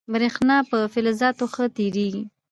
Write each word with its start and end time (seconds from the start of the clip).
برېښنا 0.13 0.57
په 0.69 0.77
فلزاتو 0.93 1.45
کې 1.47 1.51
ښه 1.53 1.65
تېرېږي. 1.75 2.23